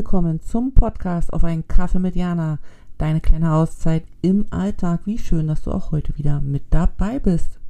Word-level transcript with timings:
Willkommen 0.00 0.40
zum 0.40 0.72
Podcast 0.72 1.30
auf 1.30 1.44
einen 1.44 1.68
Kaffee 1.68 1.98
mit 1.98 2.16
Jana. 2.16 2.58
Deine 2.96 3.20
kleine 3.20 3.52
Auszeit 3.52 4.02
im 4.22 4.46
Alltag. 4.48 5.02
Wie 5.04 5.18
schön, 5.18 5.46
dass 5.46 5.60
du 5.60 5.72
auch 5.72 5.92
heute 5.92 6.16
wieder 6.16 6.40
mit 6.40 6.62
dabei 6.70 7.18
bist. 7.18 7.60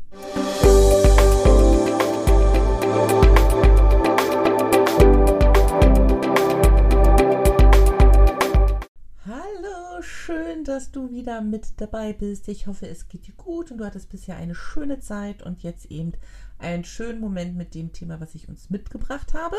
Hallo, 9.26 10.00
schön, 10.00 10.62
dass 10.62 10.92
du 10.92 11.10
wieder 11.10 11.40
mit 11.40 11.80
dabei 11.80 12.12
bist. 12.12 12.46
Ich 12.46 12.68
hoffe, 12.68 12.86
es 12.86 13.08
geht 13.08 13.26
dir 13.26 13.34
gut 13.34 13.72
und 13.72 13.78
du 13.78 13.84
hattest 13.84 14.08
bisher 14.08 14.36
eine 14.36 14.54
schöne 14.54 15.00
Zeit 15.00 15.42
und 15.42 15.64
jetzt 15.64 15.86
eben 15.86 16.12
einen 16.60 16.84
schönen 16.84 17.18
Moment 17.18 17.56
mit 17.56 17.74
dem 17.74 17.92
Thema, 17.92 18.20
was 18.20 18.36
ich 18.36 18.48
uns 18.48 18.70
mitgebracht 18.70 19.34
habe. 19.34 19.56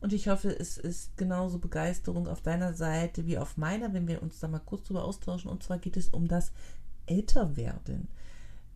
Und 0.00 0.12
ich 0.12 0.28
hoffe, 0.28 0.48
es 0.48 0.78
ist 0.78 1.16
genauso 1.16 1.58
Begeisterung 1.58 2.26
auf 2.26 2.40
deiner 2.40 2.72
Seite 2.72 3.26
wie 3.26 3.38
auf 3.38 3.56
meiner, 3.56 3.92
wenn 3.92 4.08
wir 4.08 4.22
uns 4.22 4.40
da 4.40 4.48
mal 4.48 4.60
kurz 4.60 4.84
drüber 4.84 5.04
austauschen. 5.04 5.50
Und 5.50 5.62
zwar 5.62 5.78
geht 5.78 5.96
es 5.96 6.08
um 6.08 6.26
das 6.26 6.52
Älterwerden. 7.06 8.08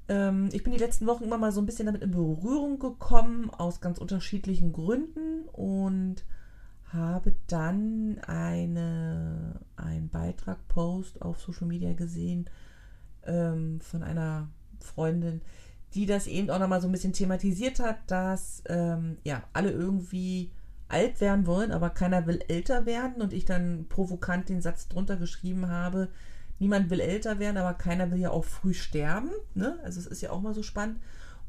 Ähm, 0.09 0.51
ich 0.53 0.63
bin 0.63 0.73
die 0.73 0.79
letzten 0.79 1.07
Wochen 1.07 1.25
immer 1.25 1.39
mal 1.39 1.53
so 1.53 1.63
ein 1.63 1.67
bisschen 1.67 1.87
damit 1.87 2.03
in 2.03 2.11
Berührung 2.11 2.79
gekommen, 2.79 3.51
aus 3.51 3.81
ganz 3.81 3.99
unterschiedlichen 3.99 4.73
Gründen 4.73 5.49
und 5.53 6.25
habe 6.93 7.35
dann 7.49 8.19
eine, 8.27 9.61
einen 9.77 10.09
Beitrag, 10.11 10.69
Post 10.69 11.23
auf 11.23 11.41
Social 11.41 11.67
Media 11.67 11.93
gesehen 11.95 12.49
ähm, 13.25 13.81
von 13.81 14.03
einer 14.03 14.49
Freundin, 14.81 15.41
die 15.95 16.07
das 16.07 16.27
eben 16.27 16.51
auch 16.51 16.59
nochmal 16.59 16.81
so 16.81 16.89
ein 16.89 16.93
bisschen 16.93 17.13
thematisiert 17.13 17.81
hat, 17.81 17.99
dass 18.07 18.63
ähm, 18.67 19.17
ja 19.25 19.43
alle 19.53 19.71
irgendwie 19.71 20.51
alt 20.95 21.21
werden 21.21 21.47
wollen, 21.47 21.73
aber 21.73 21.91
keiner 21.91 22.27
will 22.27 22.41
älter 22.47 22.87
werden 22.87 23.21
und 23.21 23.33
ich 23.33 23.45
dann 23.45 23.87
provokant 23.89 24.49
den 24.49 24.63
Satz 24.63 24.87
drunter 24.87 25.17
geschrieben 25.17 25.69
habe, 25.69 26.09
niemand 26.61 26.89
will 26.89 27.01
älter 27.01 27.41
werden, 27.41 27.57
aber 27.57 27.75
keiner 27.75 28.13
will 28.13 28.21
ja 28.21 28.31
auch 28.31 28.45
früh 28.45 28.75
sterben. 28.75 29.31
Ne? 29.55 29.77
Also 29.83 29.99
es 29.99 30.07
ist 30.07 30.21
ja 30.21 30.31
auch 30.31 30.41
mal 30.41 30.55
so 30.55 30.63
spannend. 30.63 31.01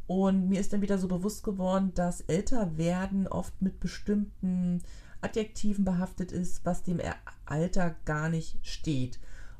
Und 0.07 0.49
mir 0.49 0.59
ist 0.59 0.73
dann 0.73 0.81
wieder 0.81 0.97
so 0.97 1.07
bewusst 1.07 1.43
geworden, 1.43 1.91
dass 1.93 2.21
älter 2.21 2.77
werden 2.77 3.27
oft 3.27 3.61
mit 3.61 3.79
bestimmten 3.79 4.81
Adjektiven 5.21 5.85
behaftet 5.85 6.31
ist, 6.31 6.65
was 6.65 6.81
dem 6.81 6.99
Alter 7.45 7.95
gar 8.05 8.29
nicht 8.29 8.57
steht. 8.63 9.19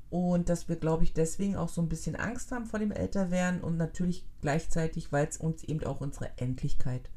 Und 0.09 0.49
dass 0.49 0.67
wir, 0.67 0.77
glaube 0.77 1.03
ich, 1.03 1.13
deswegen 1.13 1.55
auch 1.55 1.69
so 1.69 1.81
ein 1.81 1.89
bisschen 1.89 2.15
Angst 2.15 2.51
haben 2.51 2.65
vor 2.65 2.79
dem 2.79 2.91
Älterwerden 2.91 3.61
und 3.61 3.77
natürlich 3.77 4.25
gleichzeitig, 4.41 5.11
weil 5.11 5.27
es 5.27 5.37
uns 5.37 5.63
eben 5.63 5.83
auch 5.83 6.01
unsere 6.01 6.29
Endlichkeit 6.37 7.09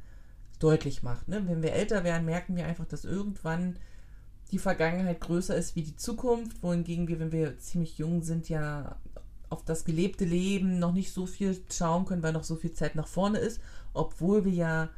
deutlich 0.58 1.02
macht. 1.02 1.28
Ne? 1.28 1.42
Wenn 1.46 1.62
wir 1.62 1.72
älter 1.72 2.04
werden, 2.04 2.24
merken 2.24 2.56
wir 2.56 2.66
einfach, 2.66 2.86
dass 2.86 3.04
irgendwann 3.04 3.76
die 4.50 4.58
Vergangenheit 4.58 5.20
größer 5.20 5.56
ist 5.56 5.76
wie 5.76 5.82
die 5.82 5.96
Zukunft, 5.96 6.62
wohingegen 6.62 7.08
wir, 7.08 7.20
wenn 7.20 7.32
wir 7.32 7.58
ziemlich 7.58 7.98
jung 7.98 8.22
sind, 8.22 8.48
ja 8.48 8.96
auf 9.50 9.64
das 9.64 9.84
gelebte 9.84 10.24
Leben 10.24 10.78
noch 10.78 10.92
nicht 10.92 11.12
so 11.12 11.26
viel 11.26 11.58
schauen 11.70 12.04
können, 12.04 12.22
weil 12.22 12.32
noch 12.32 12.44
so 12.44 12.56
viel 12.56 12.72
Zeit 12.72 12.94
nach 12.94 13.08
vorne 13.08 13.38
ist, 13.38 13.60
obwohl 13.94 14.44
wir 14.44 14.52
ja 14.52 14.90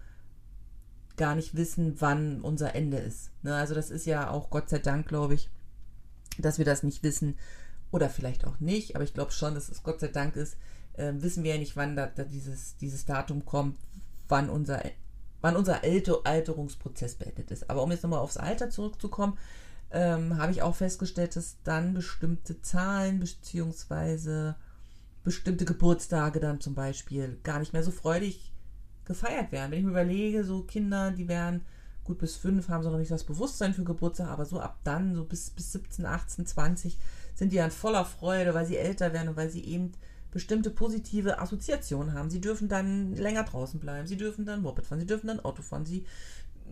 gar 1.16 1.34
nicht 1.34 1.54
wissen, 1.54 2.00
wann 2.00 2.40
unser 2.40 2.74
Ende 2.74 2.96
ist. 2.96 3.30
Ne? 3.42 3.54
Also 3.54 3.74
das 3.74 3.90
ist 3.90 4.06
ja 4.06 4.30
auch 4.30 4.50
Gott 4.50 4.68
sei 4.68 4.78
Dank, 4.78 5.06
glaube 5.06 5.34
ich, 5.34 5.50
dass 6.38 6.58
wir 6.58 6.64
das 6.64 6.82
nicht 6.82 7.02
wissen 7.02 7.36
oder 7.92 8.08
vielleicht 8.08 8.44
auch 8.46 8.58
nicht, 8.60 8.94
aber 8.94 9.04
ich 9.04 9.14
glaube 9.14 9.32
schon, 9.32 9.54
dass 9.54 9.68
es 9.68 9.82
Gott 9.82 10.00
sei 10.00 10.08
Dank 10.08 10.36
ist, 10.36 10.56
äh, 10.94 11.12
wissen 11.16 11.44
wir 11.44 11.54
ja 11.54 11.58
nicht, 11.58 11.76
wann 11.76 11.96
da, 11.96 12.06
da 12.06 12.24
dieses, 12.24 12.76
dieses 12.76 13.04
Datum 13.04 13.44
kommt, 13.44 13.78
wann 14.28 14.48
unser 14.48 14.84
wann 15.40 15.56
unser 15.56 15.82
Alter 15.82 16.20
Alterungsprozess 16.24 17.14
beendet 17.14 17.50
ist. 17.50 17.70
Aber 17.70 17.82
um 17.82 17.90
jetzt 17.90 18.02
nochmal 18.02 18.20
aufs 18.20 18.36
Alter 18.36 18.70
zurückzukommen, 18.70 19.38
ähm, 19.90 20.38
habe 20.38 20.52
ich 20.52 20.62
auch 20.62 20.74
festgestellt, 20.74 21.36
dass 21.36 21.56
dann 21.64 21.94
bestimmte 21.94 22.62
Zahlen 22.62 23.20
bzw. 23.20 24.54
bestimmte 25.24 25.64
Geburtstage 25.64 26.40
dann 26.40 26.60
zum 26.60 26.74
Beispiel 26.74 27.38
gar 27.42 27.58
nicht 27.58 27.72
mehr 27.72 27.82
so 27.82 27.90
freudig 27.90 28.52
gefeiert 29.04 29.50
werden. 29.50 29.72
Wenn 29.72 29.78
ich 29.80 29.84
mir 29.84 29.90
überlege, 29.90 30.44
so 30.44 30.62
Kinder, 30.62 31.10
die 31.10 31.28
werden 31.28 31.62
gut 32.04 32.18
bis 32.18 32.36
fünf, 32.36 32.68
haben 32.68 32.82
sie 32.82 32.90
noch 32.90 32.98
nicht 32.98 33.10
das 33.10 33.24
Bewusstsein 33.24 33.74
für 33.74 33.84
Geburtstag, 33.84 34.28
aber 34.28 34.44
so 34.44 34.60
ab 34.60 34.78
dann, 34.84 35.14
so 35.14 35.24
bis, 35.24 35.50
bis 35.50 35.72
17, 35.72 36.06
18, 36.06 36.46
20, 36.46 36.98
sind 37.34 37.52
die 37.52 37.56
dann 37.56 37.70
voller 37.70 38.04
Freude, 38.04 38.54
weil 38.54 38.66
sie 38.66 38.76
älter 38.76 39.12
werden 39.12 39.28
und 39.28 39.36
weil 39.36 39.50
sie 39.50 39.64
eben 39.64 39.92
bestimmte 40.30 40.70
positive 40.70 41.40
Assoziationen 41.40 42.14
haben. 42.14 42.30
Sie 42.30 42.40
dürfen 42.40 42.68
dann 42.68 43.14
länger 43.14 43.44
draußen 43.44 43.80
bleiben, 43.80 44.06
sie 44.06 44.16
dürfen 44.16 44.44
dann 44.44 44.62
Moped 44.62 44.86
fahren, 44.86 45.00
sie 45.00 45.06
dürfen 45.06 45.26
dann 45.26 45.40
Auto 45.40 45.62
fahren, 45.62 45.86
sie 45.86 46.04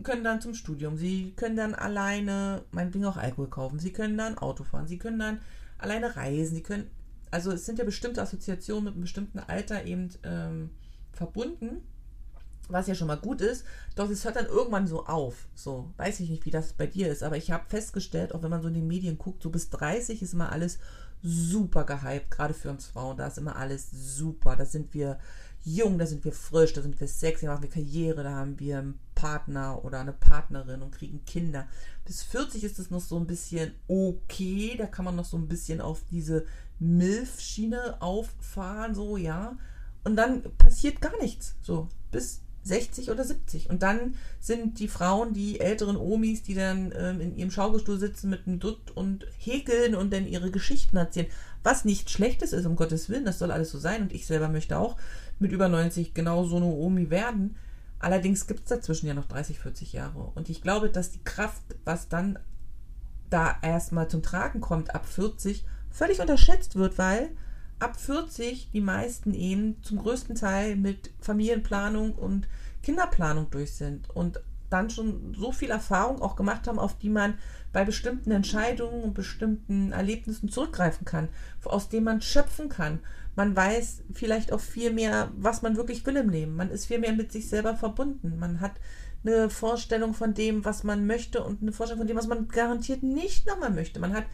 können 0.03 0.23
dann 0.23 0.41
zum 0.41 0.53
Studium, 0.53 0.97
sie 0.97 1.33
können 1.35 1.57
dann 1.57 1.75
alleine, 1.75 2.63
meinetwegen 2.71 3.05
auch 3.05 3.17
Alkohol 3.17 3.49
kaufen, 3.49 3.79
sie 3.79 3.91
können 3.91 4.17
dann 4.17 4.37
Auto 4.37 4.63
fahren, 4.63 4.87
sie 4.87 4.97
können 4.97 5.19
dann 5.19 5.39
alleine 5.77 6.15
reisen, 6.15 6.55
sie 6.55 6.63
können, 6.63 6.89
also 7.31 7.51
es 7.51 7.65
sind 7.65 7.79
ja 7.79 7.85
bestimmte 7.85 8.21
Assoziationen 8.21 8.85
mit 8.85 8.93
einem 8.93 9.01
bestimmten 9.01 9.39
Alter 9.39 9.85
eben 9.85 10.09
ähm, 10.23 10.69
verbunden, 11.11 11.81
was 12.69 12.87
ja 12.87 12.95
schon 12.95 13.07
mal 13.07 13.17
gut 13.17 13.41
ist, 13.41 13.65
doch 13.95 14.09
es 14.09 14.23
hört 14.23 14.35
dann 14.35 14.45
irgendwann 14.45 14.87
so 14.87 15.05
auf. 15.05 15.47
So, 15.55 15.91
weiß 15.97 16.19
ich 16.21 16.29
nicht, 16.29 16.45
wie 16.45 16.51
das 16.51 16.73
bei 16.73 16.87
dir 16.87 17.09
ist, 17.11 17.23
aber 17.23 17.37
ich 17.37 17.51
habe 17.51 17.65
festgestellt, 17.67 18.33
auch 18.33 18.43
wenn 18.43 18.51
man 18.51 18.61
so 18.61 18.67
in 18.67 18.75
den 18.75 18.87
Medien 18.87 19.17
guckt, 19.17 19.43
so 19.43 19.49
bis 19.49 19.69
30 19.69 20.21
ist 20.21 20.33
immer 20.33 20.51
alles 20.51 20.79
super 21.21 21.83
gehypt, 21.83 22.31
gerade 22.31 22.53
für 22.53 22.69
uns 22.69 22.87
Frauen. 22.87 23.17
Da 23.17 23.27
ist 23.27 23.37
immer 23.37 23.55
alles 23.55 23.89
super. 23.91 24.55
Da 24.55 24.65
sind 24.65 24.93
wir 24.93 25.19
jung, 25.63 25.97
da 25.97 26.05
sind 26.05 26.23
wir 26.23 26.31
frisch, 26.31 26.73
da 26.73 26.81
sind 26.81 26.99
wir 26.99 27.07
sexy, 27.07 27.45
da 27.45 27.51
machen 27.51 27.63
wir 27.63 27.69
Karriere, 27.69 28.23
da 28.23 28.31
haben 28.31 28.59
wir 28.59 28.79
einen 28.79 28.99
Partner 29.15 29.83
oder 29.83 29.99
eine 29.99 30.13
Partnerin 30.13 30.81
und 30.81 30.91
kriegen 30.91 31.25
Kinder. 31.25 31.67
Bis 32.05 32.23
40 32.23 32.63
ist 32.63 32.79
es 32.79 32.89
noch 32.89 33.01
so 33.01 33.17
ein 33.17 33.27
bisschen 33.27 33.73
okay, 33.87 34.75
da 34.77 34.85
kann 34.85 35.05
man 35.05 35.15
noch 35.15 35.25
so 35.25 35.37
ein 35.37 35.47
bisschen 35.47 35.81
auf 35.81 36.03
diese 36.09 36.45
Milf-Schiene 36.79 38.01
auffahren, 38.01 38.95
so, 38.95 39.17
ja. 39.17 39.57
Und 40.05 40.15
dann 40.15 40.43
passiert 40.57 41.01
gar 41.01 41.17
nichts, 41.21 41.55
so, 41.61 41.89
bis 42.09 42.41
60 42.63 43.09
oder 43.09 43.23
70. 43.23 43.69
Und 43.69 43.83
dann 43.83 44.15
sind 44.39 44.79
die 44.79 44.87
Frauen, 44.87 45.33
die 45.33 45.59
älteren 45.59 45.97
Omis, 45.97 46.43
die 46.43 46.55
dann 46.55 46.93
ähm, 46.95 47.21
in 47.21 47.35
ihrem 47.35 47.51
Schaukelstuhl 47.51 47.99
sitzen 47.99 48.29
mit 48.29 48.47
einem 48.47 48.59
Dutt 48.59 48.91
und 48.91 49.25
häkeln 49.37 49.95
und 49.95 50.11
dann 50.13 50.27
ihre 50.27 50.51
Geschichten 50.51 50.97
erzählen. 50.97 51.27
Was 51.63 51.85
nicht 51.85 52.09
Schlechtes 52.09 52.53
ist, 52.53 52.65
um 52.65 52.75
Gottes 52.75 53.09
Willen, 53.09 53.25
das 53.25 53.39
soll 53.39 53.51
alles 53.51 53.71
so 53.71 53.79
sein. 53.79 54.03
Und 54.03 54.13
ich 54.13 54.25
selber 54.25 54.49
möchte 54.49 54.77
auch 54.77 54.97
mit 55.39 55.51
über 55.51 55.69
90 55.69 56.13
genau 56.13 56.45
so 56.45 56.57
eine 56.57 56.65
Omi 56.65 57.09
werden. 57.09 57.55
Allerdings 57.99 58.47
gibt 58.47 58.61
es 58.61 58.69
dazwischen 58.69 59.07
ja 59.07 59.13
noch 59.13 59.25
30, 59.25 59.59
40 59.59 59.93
Jahre. 59.93 60.31
Und 60.35 60.49
ich 60.49 60.61
glaube, 60.61 60.89
dass 60.89 61.11
die 61.11 61.23
Kraft, 61.23 61.63
was 61.83 62.07
dann 62.07 62.39
da 63.29 63.57
erstmal 63.61 64.07
zum 64.07 64.23
Tragen 64.23 64.61
kommt, 64.61 64.95
ab 64.95 65.05
40, 65.05 65.65
völlig 65.89 66.21
unterschätzt 66.21 66.75
wird, 66.75 66.97
weil 66.97 67.29
ab 67.79 67.99
40 67.99 68.71
die 68.71 68.81
meisten 68.81 69.33
eben 69.33 69.81
zum 69.83 69.99
größten 69.99 70.35
Teil 70.35 70.75
mit 70.75 71.11
Familienplanung 71.19 72.13
und 72.13 72.47
Kinderplanung 72.83 73.49
durch 73.49 73.73
sind 73.73 74.09
und 74.09 74.41
dann 74.69 74.89
schon 74.89 75.33
so 75.35 75.51
viel 75.51 75.71
Erfahrung 75.71 76.21
auch 76.21 76.35
gemacht 76.35 76.67
haben, 76.67 76.79
auf 76.79 76.97
die 76.97 77.09
man 77.09 77.35
bei 77.73 77.83
bestimmten 77.83 78.31
Entscheidungen 78.31 79.03
und 79.03 79.13
bestimmten 79.13 79.91
Erlebnissen 79.91 80.49
zurückgreifen 80.49 81.05
kann, 81.05 81.29
aus 81.63 81.89
denen 81.89 82.05
man 82.05 82.21
schöpfen 82.21 82.69
kann. 82.69 82.99
Man 83.35 83.55
weiß 83.55 84.03
vielleicht 84.13 84.51
auch 84.51 84.59
viel 84.59 84.91
mehr, 84.91 85.31
was 85.35 85.61
man 85.61 85.75
wirklich 85.75 86.05
will 86.05 86.17
im 86.17 86.29
Leben. 86.29 86.55
Man 86.55 86.71
ist 86.71 86.85
viel 86.85 86.99
mehr 86.99 87.13
mit 87.13 87.31
sich 87.31 87.49
selber 87.49 87.75
verbunden. 87.75 88.37
Man 88.37 88.59
hat 88.59 88.73
eine 89.23 89.49
Vorstellung 89.49 90.13
von 90.13 90.33
dem, 90.33 90.65
was 90.65 90.83
man 90.83 91.07
möchte 91.07 91.43
und 91.43 91.61
eine 91.61 91.71
Vorstellung 91.71 92.01
von 92.01 92.07
dem, 92.07 92.17
was 92.17 92.27
man 92.27 92.47
garantiert 92.47 93.03
nicht 93.03 93.47
nochmal 93.47 93.71
möchte. 93.71 93.99
Man 93.99 94.13
hat 94.13 94.25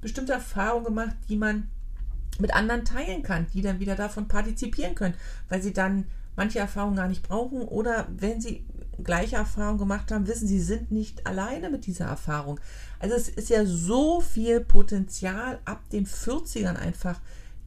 bestimmte 0.00 0.32
Erfahrungen 0.32 0.84
gemacht, 0.84 1.16
die 1.28 1.36
man 1.36 1.68
mit 2.40 2.54
anderen 2.54 2.84
teilen 2.84 3.22
kann, 3.22 3.46
die 3.52 3.62
dann 3.62 3.80
wieder 3.80 3.96
davon 3.96 4.28
partizipieren 4.28 4.94
können, 4.94 5.14
weil 5.48 5.62
sie 5.62 5.72
dann 5.72 6.06
manche 6.36 6.58
Erfahrungen 6.58 6.96
gar 6.96 7.08
nicht 7.08 7.22
brauchen 7.22 7.62
oder 7.62 8.06
wenn 8.16 8.40
sie 8.40 8.64
gleiche 9.04 9.36
Erfahrungen 9.36 9.78
gemacht 9.78 10.12
haben, 10.12 10.26
wissen, 10.26 10.46
sie 10.46 10.60
sind 10.60 10.90
nicht 10.90 11.26
alleine 11.26 11.70
mit 11.70 11.86
dieser 11.86 12.06
Erfahrung. 12.06 12.60
Also 12.98 13.14
es 13.14 13.28
ist 13.28 13.48
ja 13.48 13.64
so 13.64 14.20
viel 14.20 14.60
Potenzial 14.60 15.58
ab 15.64 15.80
den 15.90 16.06
40ern 16.06 16.76
einfach 16.76 17.20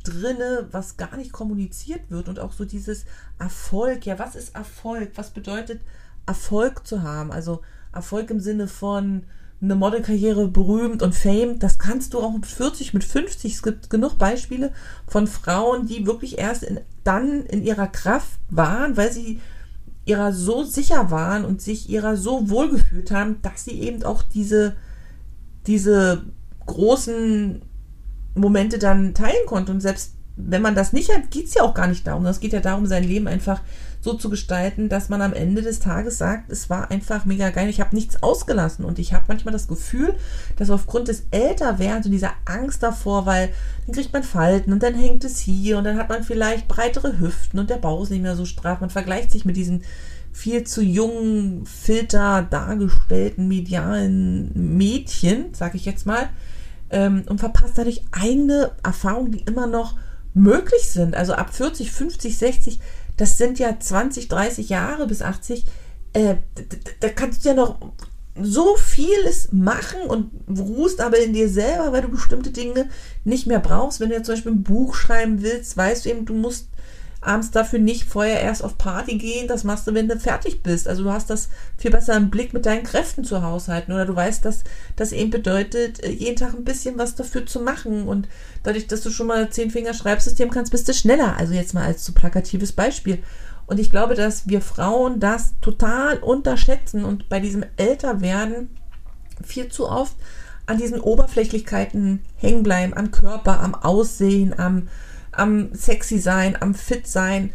drinne, 0.03 0.67
was 0.71 0.97
gar 0.97 1.15
nicht 1.17 1.31
kommuniziert 1.31 2.01
wird 2.09 2.29
und 2.29 2.39
auch 2.39 2.53
so 2.53 2.65
dieses 2.65 3.05
Erfolg. 3.39 4.05
Ja, 4.05 4.19
was 4.19 4.35
ist 4.35 4.55
Erfolg? 4.55 5.11
Was 5.15 5.31
bedeutet 5.31 5.81
Erfolg 6.25 6.85
zu 6.85 7.01
haben? 7.03 7.31
Also 7.31 7.61
Erfolg 7.93 8.29
im 8.29 8.39
Sinne 8.39 8.67
von 8.67 9.23
eine 9.63 9.75
Modelkarriere 9.75 10.47
berühmt 10.49 11.01
und 11.01 11.15
fame, 11.15 11.57
das 11.57 11.79
kannst 11.79 12.13
du 12.13 12.19
auch 12.19 12.33
mit 12.33 12.45
40, 12.45 12.93
mit 12.93 13.03
50. 13.03 13.53
Es 13.53 13.63
gibt 13.63 13.89
genug 13.89 14.17
Beispiele 14.17 14.73
von 15.07 15.25
Frauen, 15.25 15.87
die 15.87 16.05
wirklich 16.05 16.37
erst 16.37 16.63
in, 16.63 16.81
dann 17.03 17.45
in 17.45 17.63
ihrer 17.63 17.87
Kraft 17.87 18.39
waren, 18.49 18.97
weil 18.97 19.11
sie 19.11 19.39
ihrer 20.05 20.33
so 20.33 20.63
sicher 20.63 21.11
waren 21.11 21.45
und 21.45 21.61
sich 21.61 21.89
ihrer 21.89 22.17
so 22.17 22.49
wohlgefühlt 22.49 23.11
haben, 23.11 23.41
dass 23.41 23.63
sie 23.63 23.79
eben 23.79 24.03
auch 24.03 24.21
diese, 24.21 24.75
diese 25.65 26.23
großen 26.65 27.61
Momente 28.35 28.79
dann 28.79 29.13
teilen 29.13 29.45
konnte. 29.45 29.71
Und 29.71 29.79
selbst 29.79 30.15
wenn 30.35 30.61
man 30.61 30.75
das 30.75 30.91
nicht 30.91 31.13
hat, 31.13 31.31
geht 31.31 31.45
es 31.45 31.53
ja 31.53 31.63
auch 31.63 31.73
gar 31.73 31.87
nicht 31.87 32.05
darum. 32.05 32.25
Es 32.25 32.41
geht 32.41 32.51
ja 32.51 32.59
darum, 32.59 32.85
sein 32.85 33.03
Leben 33.03 33.27
einfach 33.27 33.61
so 34.03 34.13
zu 34.13 34.29
gestalten, 34.29 34.89
dass 34.89 35.07
man 35.07 35.21
am 35.21 35.31
Ende 35.31 35.61
des 35.61 35.79
Tages 35.79 36.17
sagt, 36.17 36.51
es 36.51 36.69
war 36.69 36.91
einfach 36.91 37.23
mega 37.23 37.51
geil. 37.51 37.69
Ich 37.69 37.79
habe 37.79 37.95
nichts 37.95 38.21
ausgelassen 38.21 38.83
und 38.83 38.99
ich 38.99 39.13
habe 39.13 39.23
manchmal 39.29 39.53
das 39.53 39.69
Gefühl, 39.69 40.15
dass 40.57 40.69
aufgrund 40.69 41.07
des 41.07 41.23
Älterwerdens 41.31 42.07
und 42.07 42.11
dieser 42.11 42.33
Angst 42.43 42.83
davor, 42.83 43.25
weil 43.25 43.49
dann 43.85 43.95
kriegt 43.95 44.11
man 44.11 44.23
Falten 44.23 44.73
und 44.73 44.83
dann 44.83 44.93
hängt 44.93 45.23
es 45.23 45.39
hier 45.39 45.77
und 45.77 45.85
dann 45.85 45.97
hat 45.97 46.09
man 46.09 46.23
vielleicht 46.23 46.67
breitere 46.67 47.17
Hüften 47.17 47.59
und 47.59 47.69
der 47.69 47.77
Bauch 47.77 48.03
ist 48.03 48.09
nicht 48.09 48.21
mehr 48.21 48.35
so 48.35 48.43
straff. 48.43 48.81
Man 48.81 48.89
vergleicht 48.89 49.31
sich 49.31 49.45
mit 49.45 49.55
diesen 49.55 49.83
viel 50.33 50.65
zu 50.65 50.81
jungen 50.81 51.65
Filter 51.65 52.45
dargestellten 52.49 53.47
medialen 53.47 54.75
Mädchen, 54.75 55.45
sag 55.53 55.75
ich 55.75 55.85
jetzt 55.85 56.05
mal, 56.05 56.27
ähm, 56.89 57.23
und 57.29 57.39
verpasst 57.39 57.77
dadurch 57.77 58.03
eigene 58.11 58.71
Erfahrungen, 58.83 59.31
die 59.31 59.43
immer 59.43 59.67
noch 59.67 59.95
möglich 60.33 60.89
sind. 60.89 61.15
Also 61.15 61.33
ab 61.33 61.53
40, 61.53 61.91
50, 61.91 62.37
60, 62.37 62.79
das 63.17 63.37
sind 63.37 63.59
ja 63.59 63.79
20, 63.79 64.27
30 64.27 64.69
Jahre 64.69 65.07
bis 65.07 65.21
80. 65.21 65.65
Äh, 66.13 66.35
da 66.99 67.09
kannst 67.09 67.43
du 67.43 67.49
ja 67.49 67.55
noch 67.55 67.79
so 68.41 68.75
vieles 68.77 69.49
machen 69.51 70.01
und 70.07 70.31
ruhst 70.49 70.99
aber 70.99 71.19
in 71.19 71.33
dir 71.33 71.49
selber, 71.49 71.91
weil 71.91 72.01
du 72.01 72.09
bestimmte 72.09 72.49
Dinge 72.49 72.89
nicht 73.23 73.45
mehr 73.45 73.59
brauchst. 73.59 73.99
Wenn 73.99 74.09
du 74.09 74.15
jetzt 74.15 74.25
zum 74.25 74.35
Beispiel 74.35 74.51
ein 74.53 74.63
Buch 74.63 74.95
schreiben 74.95 75.41
willst, 75.41 75.77
weißt 75.77 76.05
du 76.05 76.09
eben, 76.09 76.25
du 76.25 76.33
musst 76.33 76.67
abends 77.25 77.51
dafür 77.51 77.79
nicht 77.79 78.05
vorher 78.05 78.41
erst 78.41 78.63
auf 78.63 78.77
Party 78.77 79.17
gehen. 79.17 79.47
Das 79.47 79.63
machst 79.63 79.87
du, 79.87 79.93
wenn 79.93 80.07
du 80.07 80.19
fertig 80.19 80.63
bist. 80.63 80.87
Also 80.87 81.03
du 81.03 81.11
hast 81.11 81.29
das 81.29 81.49
viel 81.77 81.91
besser 81.91 82.15
im 82.15 82.29
Blick 82.29 82.53
mit 82.53 82.65
deinen 82.65 82.83
Kräften 82.83 83.23
zu 83.23 83.41
haushalten. 83.41 83.93
Oder 83.93 84.05
du 84.05 84.15
weißt, 84.15 84.43
dass 84.45 84.63
das 84.95 85.11
eben 85.11 85.29
bedeutet, 85.29 86.03
äh, 86.03 86.11
jeden 86.11 86.35
Tag 86.35 86.53
ein 86.53 86.63
bisschen 86.63 86.97
was 86.97 87.15
dafür 87.15 87.45
zu 87.45 87.59
machen. 87.59 88.07
Und 88.07 88.27
dadurch, 88.63 88.87
dass 88.87 89.01
du 89.01 89.09
schon 89.09 89.27
mal 89.27 89.49
zehn 89.49 89.71
Finger 89.71 89.93
Schreibsystem 89.93 90.49
kannst, 90.49 90.71
bist 90.71 90.87
du 90.87 90.93
schneller. 90.93 91.37
Also 91.37 91.53
jetzt 91.53 91.73
mal 91.73 91.85
als 91.85 92.03
zu 92.03 92.13
plakatives 92.13 92.71
Beispiel. 92.71 93.23
Und 93.65 93.79
ich 93.79 93.89
glaube, 93.89 94.15
dass 94.15 94.47
wir 94.47 94.61
Frauen 94.61 95.19
das 95.19 95.53
total 95.61 96.17
unterschätzen 96.17 97.05
und 97.05 97.29
bei 97.29 97.39
diesem 97.39 97.63
Älterwerden 97.77 98.69
viel 99.43 99.69
zu 99.69 99.89
oft 99.89 100.15
an 100.65 100.77
diesen 100.77 100.99
Oberflächlichkeiten 100.99 102.23
hängen 102.35 102.63
bleiben, 102.63 102.93
am 102.93 103.11
Körper, 103.11 103.59
am 103.59 103.75
Aussehen, 103.75 104.57
am 104.57 104.87
am 105.37 105.73
sexy 105.73 106.19
sein, 106.19 106.57
am 106.59 106.73
fit 106.75 107.07
sein. 107.07 107.51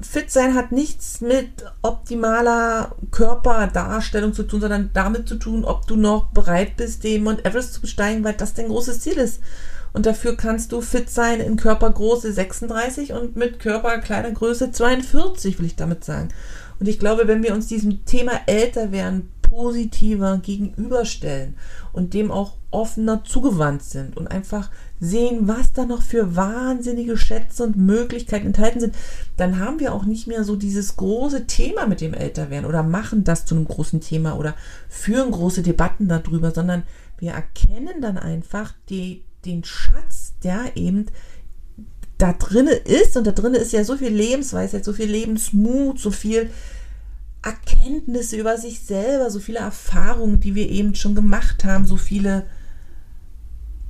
Fit 0.00 0.30
sein 0.30 0.54
hat 0.54 0.72
nichts 0.72 1.20
mit 1.20 1.64
optimaler 1.82 2.94
Körperdarstellung 3.10 4.34
zu 4.34 4.42
tun, 4.42 4.60
sondern 4.60 4.90
damit 4.92 5.28
zu 5.28 5.36
tun, 5.36 5.64
ob 5.64 5.86
du 5.86 5.96
noch 5.96 6.28
bereit 6.32 6.76
bist, 6.76 7.04
den 7.04 7.24
Mount 7.24 7.44
Everest 7.46 7.74
zu 7.74 7.80
besteigen, 7.80 8.24
weil 8.24 8.34
das 8.34 8.54
dein 8.54 8.68
großes 8.68 9.00
Ziel 9.00 9.14
ist. 9.14 9.40
Und 9.92 10.06
dafür 10.06 10.36
kannst 10.36 10.72
du 10.72 10.80
fit 10.80 11.08
sein 11.08 11.40
in 11.40 11.56
Körpergröße 11.56 12.32
36 12.32 13.12
und 13.12 13.36
mit 13.36 13.60
Körperkleidergröße 13.60 14.72
42, 14.72 15.58
will 15.58 15.66
ich 15.66 15.76
damit 15.76 16.04
sagen. 16.04 16.30
Und 16.80 16.88
ich 16.88 16.98
glaube, 16.98 17.28
wenn 17.28 17.44
wir 17.44 17.54
uns 17.54 17.68
diesem 17.68 18.04
Thema 18.04 18.32
älter 18.46 18.90
werden 18.90 19.30
positiver 19.54 20.38
gegenüberstellen 20.38 21.54
und 21.92 22.12
dem 22.12 22.30
auch 22.30 22.54
offener 22.72 23.22
zugewandt 23.22 23.84
sind 23.84 24.16
und 24.16 24.26
einfach 24.26 24.68
sehen, 24.98 25.46
was 25.46 25.72
da 25.72 25.84
noch 25.84 26.02
für 26.02 26.34
wahnsinnige 26.34 27.16
Schätze 27.16 27.62
und 27.62 27.76
Möglichkeiten 27.76 28.48
enthalten 28.48 28.80
sind, 28.80 28.94
dann 29.36 29.60
haben 29.60 29.78
wir 29.78 29.94
auch 29.94 30.04
nicht 30.04 30.26
mehr 30.26 30.42
so 30.42 30.56
dieses 30.56 30.96
große 30.96 31.46
Thema 31.46 31.86
mit 31.86 32.00
dem 32.00 32.14
Älterwerden 32.14 32.68
oder 32.68 32.82
machen 32.82 33.22
das 33.22 33.46
zu 33.46 33.54
einem 33.54 33.66
großen 33.66 34.00
Thema 34.00 34.36
oder 34.36 34.54
führen 34.88 35.30
große 35.30 35.62
Debatten 35.62 36.08
darüber, 36.08 36.50
sondern 36.50 36.82
wir 37.18 37.32
erkennen 37.32 38.00
dann 38.00 38.18
einfach 38.18 38.74
die, 38.88 39.22
den 39.44 39.62
Schatz, 39.62 40.34
der 40.42 40.76
eben 40.76 41.06
da 42.18 42.32
drinne 42.32 42.72
ist 42.72 43.16
und 43.16 43.26
da 43.26 43.32
drinne 43.32 43.58
ist 43.58 43.72
ja 43.72 43.84
so 43.84 43.96
viel 43.96 44.12
Lebensweisheit, 44.12 44.84
so 44.84 44.92
viel 44.92 45.10
Lebensmut, 45.10 46.00
so 46.00 46.10
viel 46.10 46.50
Erkenntnisse 47.44 48.36
über 48.36 48.56
sich 48.56 48.80
selber, 48.80 49.30
so 49.30 49.38
viele 49.38 49.58
Erfahrungen, 49.58 50.40
die 50.40 50.54
wir 50.54 50.68
eben 50.70 50.94
schon 50.94 51.14
gemacht 51.14 51.64
haben, 51.64 51.86
so 51.86 51.96
viele 51.96 52.46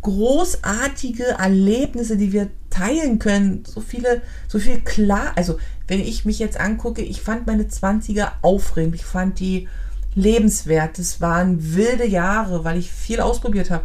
großartige 0.03 1.25
Erlebnisse, 1.39 2.17
die 2.17 2.33
wir 2.33 2.51
teilen 2.69 3.19
können, 3.19 3.65
so 3.65 3.81
viele, 3.81 4.23
so 4.49 4.59
viel 4.59 4.81
klar. 4.81 5.33
Also, 5.37 5.59
wenn 5.89 6.01
ich 6.01 6.25
mich 6.25 6.39
jetzt 6.39 6.61
angucke, 6.61 7.03
ich 7.03 7.23
fand 7.23 7.47
meine 7.47 7.65
20er 7.65 8.33
aufregend, 8.43 8.97
ich 8.97 9.05
fand 9.05 9.41
die 9.41 9.69
lebenswert. 10.15 10.99
Es 10.99 11.21
waren 11.21 11.75
wilde 11.75 12.07
Jahre, 12.07 12.65
weil 12.65 12.79
ich 12.79 12.93
viel 12.93 13.21
ausprobiert 13.21 13.71
habe. 13.71 13.85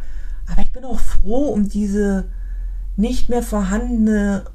Aber 0.52 0.62
ich 0.62 0.72
bin 0.72 0.84
auch 0.84 1.00
froh 1.00 1.48
um 1.48 1.70
diese 1.70 2.26
nicht 2.98 3.30
mehr 3.30 3.44
vorhandene 3.44 4.46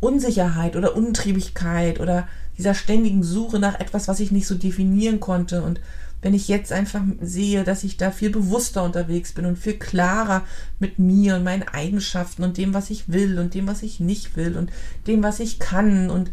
Unsicherheit 0.00 0.76
oder 0.76 0.96
Untriebigkeit 0.96 2.00
oder 2.00 2.26
dieser 2.58 2.74
ständigen 2.74 3.22
Suche 3.22 3.58
nach 3.58 3.78
etwas, 3.78 4.08
was 4.08 4.20
ich 4.20 4.32
nicht 4.32 4.46
so 4.46 4.54
definieren 4.54 5.20
konnte. 5.20 5.62
Und 5.62 5.80
wenn 6.22 6.34
ich 6.34 6.48
jetzt 6.48 6.72
einfach 6.72 7.02
sehe, 7.20 7.64
dass 7.64 7.84
ich 7.84 7.96
da 7.96 8.10
viel 8.10 8.30
bewusster 8.30 8.82
unterwegs 8.82 9.32
bin 9.32 9.46
und 9.46 9.58
viel 9.58 9.78
klarer 9.78 10.44
mit 10.78 10.98
mir 10.98 11.36
und 11.36 11.44
meinen 11.44 11.62
Eigenschaften 11.62 12.42
und 12.42 12.56
dem, 12.56 12.74
was 12.74 12.90
ich 12.90 13.08
will 13.08 13.38
und 13.38 13.54
dem, 13.54 13.66
was 13.66 13.82
ich 13.82 14.00
nicht 14.00 14.36
will 14.36 14.56
und 14.56 14.70
dem, 15.06 15.22
was 15.22 15.40
ich 15.40 15.58
kann 15.58 16.10
und 16.10 16.30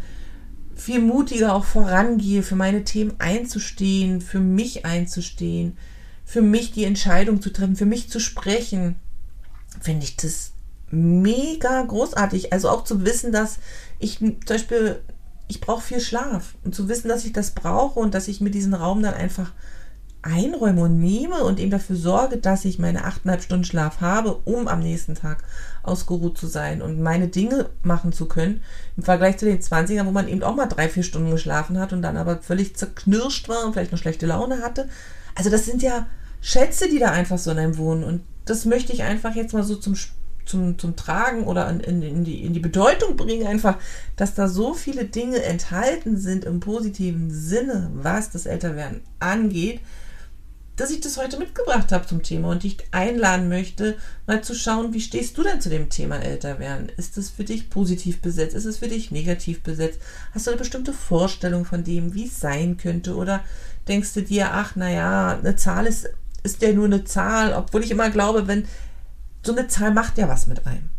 viel 0.75 1.01
mutiger 1.01 1.53
auch 1.53 1.65
vorangehe, 1.65 2.43
für 2.43 2.55
meine 2.55 2.83
Themen 2.83 3.15
einzustehen, 3.19 4.21
für 4.21 4.39
mich 4.39 4.85
einzustehen, 4.85 5.77
für 6.23 6.41
mich 6.41 6.71
die 6.71 6.83
Entscheidung 6.83 7.41
zu 7.41 7.51
treffen, 7.51 7.75
für 7.75 7.85
mich 7.85 8.09
zu 8.09 8.19
sprechen, 8.19 8.95
finde 9.81 10.05
ich 10.05 10.17
das 10.17 10.51
mega 10.91 11.81
großartig. 11.83 12.53
Also 12.53 12.69
auch 12.69 12.83
zu 12.83 13.05
wissen, 13.05 13.31
dass 13.31 13.59
ich 13.99 14.19
zum 14.19 14.37
Beispiel 14.47 14.99
ich 15.47 15.61
brauche 15.61 15.81
viel 15.81 15.99
Schlaf. 15.99 16.55
Und 16.63 16.75
zu 16.75 16.89
wissen, 16.89 17.07
dass 17.07 17.25
ich 17.25 17.33
das 17.33 17.51
brauche 17.51 17.99
und 17.99 18.13
dass 18.13 18.27
ich 18.27 18.41
mir 18.41 18.51
diesen 18.51 18.73
Raum 18.73 19.01
dann 19.01 19.13
einfach 19.13 19.51
einräume 20.21 20.81
und 20.81 20.99
nehme 20.99 21.43
und 21.43 21.59
eben 21.59 21.71
dafür 21.71 21.95
sorge, 21.95 22.37
dass 22.37 22.65
ich 22.65 22.79
meine 22.79 23.05
achteinhalb 23.05 23.41
Stunden 23.41 23.63
Schlaf 23.63 24.01
habe, 24.01 24.35
um 24.43 24.67
am 24.67 24.81
nächsten 24.81 25.15
Tag 25.15 25.43
ausgeruht 25.83 26.37
zu 26.37 26.47
sein 26.47 26.81
und 26.81 27.01
meine 27.01 27.29
Dinge 27.29 27.69
machen 27.83 28.11
zu 28.11 28.25
können. 28.25 28.61
Im 28.97 29.03
Vergleich 29.03 29.37
zu 29.37 29.45
den 29.45 29.61
20ern, 29.61 30.05
wo 30.05 30.11
man 30.11 30.27
eben 30.27 30.43
auch 30.43 30.55
mal 30.55 30.65
drei, 30.65 30.89
vier 30.89 31.03
Stunden 31.03 31.31
geschlafen 31.31 31.79
hat 31.79 31.93
und 31.93 32.01
dann 32.01 32.17
aber 32.17 32.39
völlig 32.39 32.75
zerknirscht 32.75 33.47
war 33.47 33.65
und 33.65 33.73
vielleicht 33.73 33.93
noch 33.93 33.99
schlechte 33.99 34.25
Laune 34.25 34.61
hatte. 34.61 34.89
Also 35.35 35.49
das 35.49 35.65
sind 35.65 35.81
ja 35.81 36.07
Schätze, 36.41 36.89
die 36.89 36.99
da 36.99 37.11
einfach 37.11 37.37
so 37.37 37.51
in 37.51 37.59
einem 37.59 37.77
wohnen. 37.77 38.03
Und 38.03 38.21
das 38.43 38.65
möchte 38.65 38.91
ich 38.91 39.03
einfach 39.03 39.35
jetzt 39.35 39.53
mal 39.53 39.63
so 39.63 39.75
zum 39.75 39.95
zum, 40.47 40.79
zum 40.79 40.95
Tragen 40.95 41.45
oder 41.45 41.69
in, 41.69 42.01
in, 42.01 42.23
die, 42.23 42.43
in 42.43 42.53
die 42.53 42.59
Bedeutung 42.59 43.17
bringen, 43.17 43.47
einfach, 43.47 43.77
dass 44.15 44.33
da 44.33 44.47
so 44.47 44.73
viele 44.73 45.05
Dinge 45.05 45.43
enthalten 45.43 46.17
sind 46.17 46.45
im 46.45 46.59
positiven 46.59 47.31
Sinne, 47.31 47.91
was 47.93 48.31
das 48.31 48.45
Älterwerden 48.45 49.01
angeht, 49.19 49.81
dass 50.77 50.91
ich 50.91 51.01
das 51.01 51.17
heute 51.17 51.39
mitgebracht 51.39 51.91
habe 51.91 52.05
zum 52.05 52.21
Thema 52.21 52.51
und 52.51 52.61
dich 52.61 52.77
einladen 52.91 53.49
möchte, 53.49 53.97
mal 54.27 54.43
zu 54.43 54.53
schauen, 54.53 54.93
wie 54.93 55.01
stehst 55.01 55.35
du 55.37 55.43
denn 55.43 55.59
zu 55.59 55.69
dem 55.69 55.89
Thema 55.89 56.17
Älterwerden? 56.17 56.89
Ist 56.97 57.17
es 57.17 57.31
für 57.31 57.43
dich 57.43 57.71
positiv 57.71 58.21
besetzt? 58.21 58.55
Ist 58.55 58.65
es 58.65 58.77
für 58.77 58.87
dich 58.87 59.09
negativ 59.09 59.63
besetzt? 59.63 59.99
Hast 60.33 60.45
du 60.45 60.51
eine 60.51 60.59
bestimmte 60.59 60.93
Vorstellung 60.93 61.65
von 61.65 61.83
dem, 61.83 62.13
wie 62.13 62.27
es 62.27 62.39
sein 62.39 62.77
könnte? 62.77 63.15
Oder 63.15 63.43
denkst 63.87 64.13
du 64.13 64.21
dir, 64.21 64.53
ach, 64.53 64.75
naja, 64.75 65.39
eine 65.39 65.55
Zahl 65.55 65.87
ist, 65.87 66.09
ist 66.43 66.61
ja 66.61 66.71
nur 66.71 66.85
eine 66.85 67.03
Zahl, 67.03 67.53
obwohl 67.53 67.83
ich 67.83 67.89
immer 67.89 68.11
glaube, 68.11 68.47
wenn 68.47 68.67
so 69.43 69.51
eine 69.51 69.67
Zahl 69.67 69.93
macht 69.93 70.17
ja 70.17 70.27
was 70.27 70.47
mit 70.47 70.65
einem. 70.67 70.89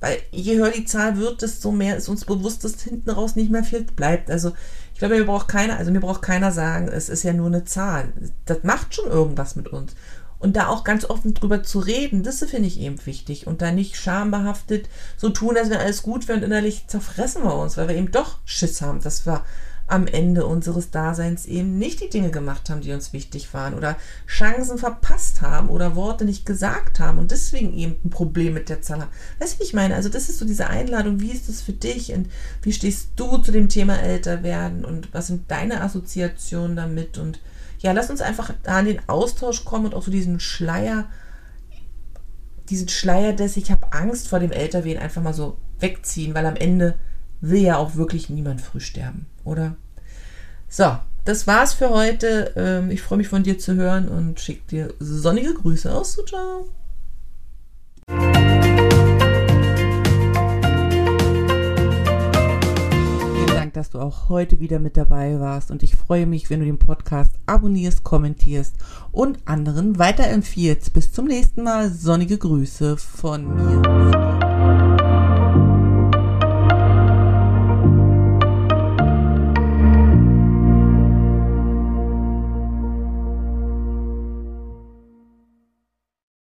Weil 0.00 0.18
je 0.32 0.56
höher 0.56 0.70
die 0.70 0.84
Zahl 0.84 1.16
wird, 1.16 1.42
desto 1.42 1.70
mehr 1.70 1.96
ist 1.96 2.08
uns 2.08 2.24
bewusst, 2.24 2.64
dass 2.64 2.82
hinten 2.82 3.10
raus 3.10 3.36
nicht 3.36 3.52
mehr 3.52 3.62
viel 3.62 3.84
bleibt. 3.84 4.30
Also 4.30 4.52
ich 4.92 4.98
glaube, 4.98 5.16
mir 5.16 5.26
braucht 5.26 5.46
keiner, 5.46 5.76
also 5.76 5.92
mir 5.92 6.00
braucht 6.00 6.22
keiner 6.22 6.50
sagen, 6.50 6.88
es 6.88 7.08
ist 7.08 7.22
ja 7.22 7.32
nur 7.32 7.46
eine 7.46 7.64
Zahl. 7.64 8.12
Das 8.44 8.64
macht 8.64 8.96
schon 8.96 9.06
irgendwas 9.06 9.54
mit 9.54 9.68
uns. 9.68 9.94
Und 10.40 10.56
da 10.56 10.66
auch 10.66 10.82
ganz 10.82 11.04
offen 11.04 11.34
drüber 11.34 11.62
zu 11.62 11.78
reden, 11.78 12.24
das 12.24 12.40
finde 12.40 12.66
ich 12.66 12.80
eben 12.80 12.98
wichtig. 13.06 13.46
Und 13.46 13.62
da 13.62 13.70
nicht 13.70 13.94
schambehaftet 13.94 14.88
so 15.16 15.28
tun, 15.28 15.56
als 15.56 15.70
wenn 15.70 15.78
alles 15.78 16.02
gut 16.02 16.26
wäre 16.26 16.38
und 16.38 16.44
innerlich 16.44 16.88
zerfressen 16.88 17.44
wir 17.44 17.54
uns, 17.54 17.76
weil 17.76 17.86
wir 17.86 17.94
eben 17.94 18.10
doch 18.10 18.38
Schiss 18.44 18.82
haben, 18.82 19.00
dass 19.00 19.24
wir 19.24 19.44
am 19.92 20.06
Ende 20.06 20.46
unseres 20.46 20.90
Daseins 20.90 21.44
eben 21.44 21.78
nicht 21.78 22.00
die 22.00 22.08
Dinge 22.08 22.30
gemacht 22.30 22.70
haben, 22.70 22.80
die 22.80 22.92
uns 22.92 23.12
wichtig 23.12 23.52
waren 23.52 23.74
oder 23.74 23.96
Chancen 24.26 24.78
verpasst 24.78 25.42
haben 25.42 25.68
oder 25.68 25.94
Worte 25.94 26.24
nicht 26.24 26.46
gesagt 26.46 26.98
haben 26.98 27.18
und 27.18 27.30
deswegen 27.30 27.76
eben 27.76 27.96
ein 28.02 28.08
Problem 28.08 28.54
mit 28.54 28.70
der 28.70 28.80
Zahl 28.80 29.02
haben. 29.02 29.10
Weißt 29.38 29.54
du, 29.54 29.58
wie 29.60 29.64
ich 29.64 29.74
meine? 29.74 29.94
Also 29.94 30.08
das 30.08 30.30
ist 30.30 30.38
so 30.38 30.46
diese 30.46 30.68
Einladung, 30.68 31.20
wie 31.20 31.30
ist 31.30 31.48
das 31.50 31.60
für 31.60 31.74
dich 31.74 32.10
und 32.12 32.30
wie 32.62 32.72
stehst 32.72 33.10
du 33.16 33.36
zu 33.36 33.52
dem 33.52 33.68
Thema 33.68 34.00
älter 34.00 34.42
werden 34.42 34.86
und 34.86 35.12
was 35.12 35.26
sind 35.26 35.50
deine 35.50 35.82
Assoziationen 35.82 36.74
damit 36.74 37.18
und 37.18 37.40
ja, 37.80 37.92
lass 37.92 38.08
uns 38.08 38.22
einfach 38.22 38.54
da 38.62 38.80
in 38.80 38.86
den 38.86 39.08
Austausch 39.08 39.64
kommen 39.64 39.86
und 39.86 39.94
auch 39.94 40.04
so 40.04 40.10
diesen 40.10 40.40
Schleier, 40.40 41.04
diesen 42.70 42.88
Schleier 42.88 43.34
des 43.34 43.58
Ich 43.58 43.70
habe 43.70 43.92
Angst 43.92 44.28
vor 44.28 44.38
dem 44.38 44.52
Älterwerden 44.52 45.02
einfach 45.02 45.20
mal 45.20 45.34
so 45.34 45.58
wegziehen, 45.80 46.34
weil 46.34 46.46
am 46.46 46.56
Ende 46.56 46.94
will 47.42 47.60
ja 47.60 47.76
auch 47.76 47.96
wirklich 47.96 48.30
niemand 48.30 48.62
früh 48.62 48.80
sterben, 48.80 49.26
oder? 49.44 49.76
So, 50.74 50.96
das 51.26 51.46
war's 51.46 51.74
für 51.74 51.90
heute. 51.90 52.54
Ähm, 52.56 52.90
ich 52.90 53.02
freue 53.02 53.18
mich 53.18 53.28
von 53.28 53.42
dir 53.42 53.58
zu 53.58 53.74
hören 53.74 54.08
und 54.08 54.40
schicke 54.40 54.66
dir 54.70 54.94
sonnige 55.00 55.52
Grüße 55.52 55.94
aus. 55.94 56.18
Ciao. 56.26 56.66
Dank, 63.48 63.74
dass 63.74 63.90
du 63.90 63.98
auch 63.98 64.30
heute 64.30 64.60
wieder 64.60 64.78
mit 64.78 64.96
dabei 64.96 65.38
warst 65.38 65.70
und 65.70 65.82
ich 65.82 65.94
freue 65.94 66.24
mich, 66.24 66.48
wenn 66.48 66.60
du 66.60 66.66
den 66.66 66.78
Podcast 66.78 67.32
abonnierst, 67.44 68.02
kommentierst 68.02 68.76
und 69.12 69.46
anderen 69.46 69.98
weiterempfiehlst. 69.98 70.94
Bis 70.94 71.12
zum 71.12 71.26
nächsten 71.26 71.64
Mal. 71.64 71.90
Sonnige 71.90 72.38
Grüße 72.38 72.96
von 72.96 73.54
mir. 73.54 74.31